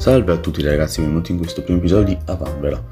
[0.00, 2.82] Salve a tutti ragazzi, benvenuti in questo primo episodio di Avambera.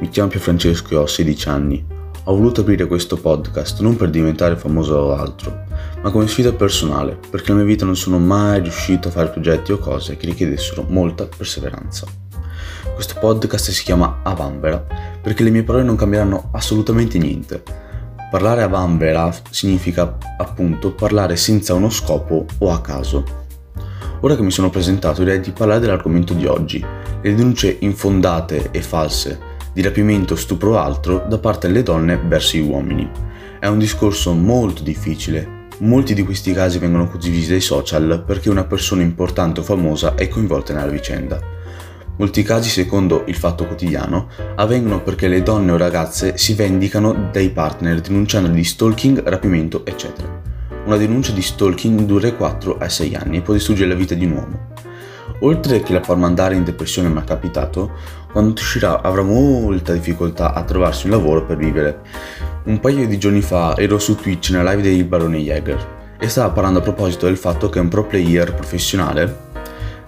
[0.00, 1.86] Mi chiamo Pier Francesco e ho 16 anni.
[2.24, 5.62] Ho voluto aprire questo podcast non per diventare famoso o altro,
[6.02, 9.70] ma come sfida personale, perché nella mia vita non sono mai riuscito a fare progetti
[9.70, 12.04] o cose che richiedessero molta perseveranza.
[12.92, 14.84] Questo podcast si chiama Avambera
[15.22, 17.62] perché le mie parole non cambieranno assolutamente niente.
[18.28, 23.44] Parlare a Vanvera significa appunto parlare senza uno scopo o a caso.
[24.20, 26.84] Ora che mi sono presentato direi di parlare dell'argomento di oggi,
[27.22, 32.56] le denunce infondate e false di rapimento, stupro o altro da parte delle donne verso
[32.56, 33.10] gli uomini.
[33.60, 35.64] È un discorso molto difficile.
[35.80, 40.28] Molti di questi casi vengono condivisi dai social perché una persona importante o famosa è
[40.28, 41.38] coinvolta nella vicenda.
[42.16, 47.50] Molti casi, secondo il Fatto Quotidiano, avvengono perché le donne o ragazze si vendicano dai
[47.50, 50.55] partner denunciandoli di stalking, rapimento, eccetera.
[50.84, 54.24] Una denuncia di stalking dura 4 a 6 anni e può distruggere la vita di
[54.24, 54.74] un uomo.
[55.40, 57.92] Oltre che la far mandare in depressione mi è capitato,
[58.32, 62.00] quando uscirà avrà molta difficoltà a trovarsi un lavoro per vivere.
[62.64, 66.50] Un paio di giorni fa ero su Twitch nella live del barone Jäger e stava
[66.50, 69.44] parlando a proposito del fatto che un pro player professionale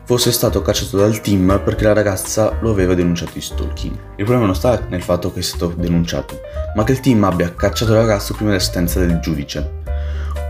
[0.04, 3.92] fosse stato cacciato dal team perché la ragazza lo aveva denunciato di stalking.
[3.92, 6.41] Il problema non sta nel fatto che è stato denunciato,
[6.75, 9.77] ma che il team abbia cacciato il ragazzo prima della sentenza del giudice.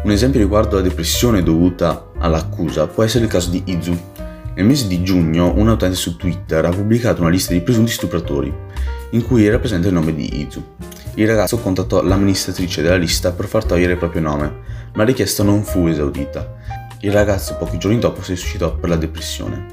[0.01, 3.99] Un esempio riguardo alla depressione dovuta all'accusa può essere il caso di Izu.
[4.55, 8.53] Nel mese di giugno un utente su Twitter ha pubblicato una lista di presunti stupratori,
[9.11, 10.65] in cui era presente il nome di Izu.
[11.15, 14.47] Il ragazzo contattò l'amministratrice della lista per far togliere il proprio nome,
[14.95, 16.57] ma la richiesta non fu esaudita.
[17.01, 19.67] Il ragazzo pochi giorni dopo si suicidò per la depressione.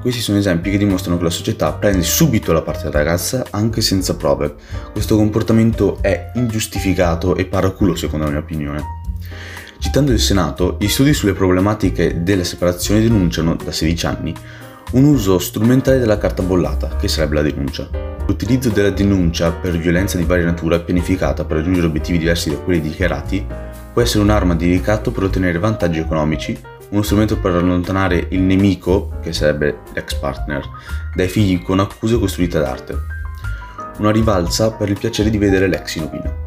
[0.00, 3.80] Questi sono esempi che dimostrano che la società prende subito la parte della ragazza anche
[3.80, 4.54] senza prove.
[4.92, 9.02] Questo comportamento è ingiustificato e paraculo secondo la mia opinione.
[9.84, 14.34] Citando il Senato, gli studi sulle problematiche della separazione denunciano, da 16 anni,
[14.92, 17.86] un uso strumentale della carta bollata, che sarebbe la denuncia.
[18.26, 22.80] L'utilizzo della denuncia per violenza di varia natura pianificata per raggiungere obiettivi diversi da quelli
[22.80, 23.46] dichiarati
[23.92, 26.58] può essere un'arma di ricatto per ottenere vantaggi economici,
[26.88, 30.66] uno strumento per allontanare il nemico, che sarebbe l'ex partner,
[31.14, 32.96] dai figli con accuse costruite d'arte.
[33.98, 36.43] Una rivalsa per il piacere di vedere l'ex in rovina.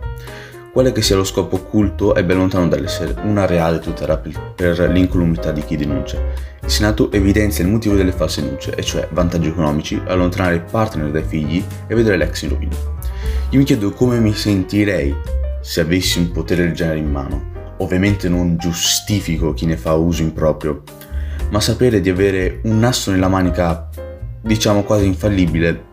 [0.78, 4.16] Quale che sia lo scopo occulto è ben lontano dall'essere una reale tutela
[4.56, 6.22] per l'incolumità di chi denuncia.
[6.62, 11.10] Il Senato evidenzia il motivo delle false denunce, e cioè vantaggi economici, allontanare il partner
[11.10, 12.76] dai figli e vedere l'ex in rovina.
[13.50, 15.16] Io mi chiedo come mi sentirei
[15.62, 17.74] se avessi un potere del genere in mano.
[17.78, 20.84] Ovviamente non giustifico chi ne fa uso improprio,
[21.50, 23.90] ma sapere di avere un asso nella manica,
[24.42, 25.86] diciamo quasi infallibile,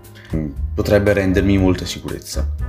[0.75, 2.64] potrebbe rendermi molta sicurezza.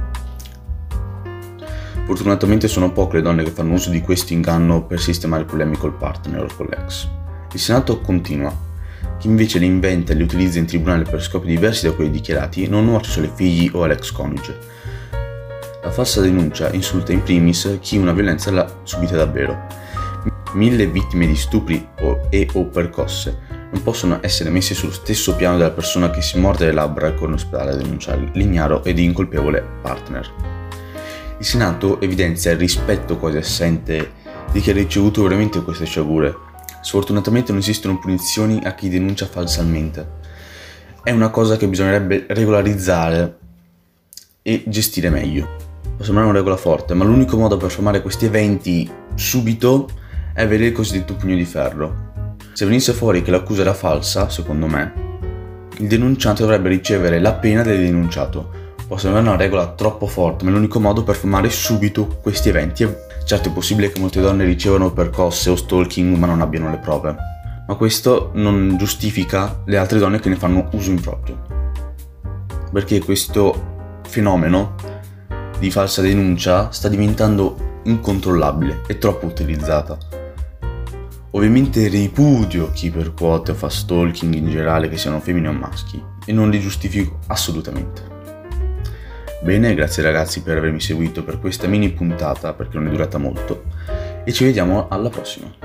[2.05, 5.95] Fortunatamente sono poche le donne che fanno uso di questo inganno per sistemare problemi col
[5.95, 7.09] partner o con l'ex.
[7.51, 8.55] Il Senato continua.
[9.17, 12.67] Chi invece le inventa e le utilizza in tribunale per scopi diversi da quelli dichiarati
[12.67, 14.57] non nuoce solo ai figli o all'ex coniuge.
[15.81, 19.65] La falsa denuncia insulta in primis chi una violenza l'ha subita davvero.
[20.53, 23.39] Mille vittime di stupri o, e o percosse
[23.71, 27.15] non possono essere messe sullo stesso piano della persona che si morde le labbra e
[27.15, 30.54] corre in ospedale a denunciare l'ignaro ed incolpevole partner.
[31.37, 34.11] Il Senato evidenzia il rispetto quasi assente
[34.51, 36.33] di chi ha ricevuto veramente queste sciagure.
[36.81, 40.23] Sfortunatamente non esistono punizioni a chi denuncia falsamente.
[41.03, 43.37] È una cosa che bisognerebbe regolarizzare
[44.41, 45.55] e gestire meglio.
[45.95, 49.89] Può sembrare una regola forte, ma l'unico modo per fermare questi eventi subito
[50.33, 52.13] è avere il cosiddetto pugno di ferro.
[52.53, 54.93] Se venisse fuori che l'accusa era falsa, secondo me,
[55.79, 60.51] il denunciante dovrebbe ricevere la pena del denunciato, Può sembrare una regola troppo forte, ma
[60.51, 62.87] è l'unico modo per fermare subito questi eventi.
[63.25, 67.15] Certo è possibile che molte donne ricevano percosse o stalking ma non abbiano le prove,
[67.67, 71.41] ma questo non giustifica le altre donne che ne fanno uso improprio.
[72.71, 74.75] Perché questo fenomeno
[75.57, 79.97] di falsa denuncia sta diventando incontrollabile e troppo utilizzata.
[81.31, 86.31] Ovviamente ripudio chi percuote o fa stalking in generale, che siano femmine o maschi, e
[86.31, 88.14] non li giustifico assolutamente.
[89.41, 93.65] Bene, grazie ragazzi per avermi seguito per questa mini puntata perché non è durata molto
[94.23, 95.64] e ci vediamo alla prossima.